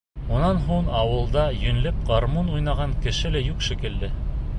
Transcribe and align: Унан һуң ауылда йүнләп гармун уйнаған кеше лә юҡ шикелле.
Унан 0.35 0.61
һуң 0.69 0.87
ауылда 1.01 1.43
йүнләп 1.65 1.99
гармун 2.07 2.49
уйнаған 2.57 2.97
кеше 3.05 3.33
лә 3.37 3.43
юҡ 3.49 3.61
шикелле. 3.69 4.11